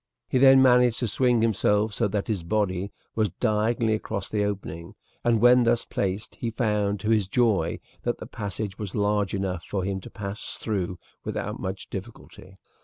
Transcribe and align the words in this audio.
He 0.27 0.39
then 0.39 0.63
managed 0.63 0.97
to 1.01 1.07
swing 1.07 1.43
himself 1.43 1.93
so 1.93 2.07
that 2.07 2.25
his 2.25 2.41
body 2.43 2.91
was 3.13 3.29
diagonally 3.39 3.93
across 3.93 4.29
the 4.29 4.43
opening, 4.43 4.95
and 5.23 5.39
when 5.39 5.63
thus 5.63 5.85
placed 5.85 6.33
he 6.33 6.49
found 6.49 6.99
to 7.01 7.11
his 7.11 7.27
joy 7.27 7.79
that 8.01 8.17
the 8.17 8.25
passage 8.25 8.79
was 8.79 8.95
large 8.95 9.35
enough 9.35 9.63
for 9.63 9.83
him 9.83 9.99
to 10.01 10.09
pass 10.09 10.57
through 10.57 10.97
without 11.23 11.59
much 11.59 11.87
difficulty. 11.91 12.57